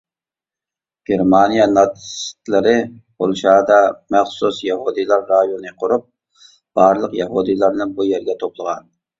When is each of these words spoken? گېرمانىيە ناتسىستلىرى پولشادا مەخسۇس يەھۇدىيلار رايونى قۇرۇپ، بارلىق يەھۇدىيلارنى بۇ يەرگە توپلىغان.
گېرمانىيە 1.09 1.67
ناتسىستلىرى 1.73 2.73
پولشادا 3.23 3.77
مەخسۇس 4.17 4.63
يەھۇدىيلار 4.69 5.29
رايونى 5.35 5.75
قۇرۇپ، 5.85 6.09
بارلىق 6.81 7.17
يەھۇدىيلارنى 7.23 7.93
بۇ 7.97 8.11
يەرگە 8.15 8.39
توپلىغان. 8.43 8.95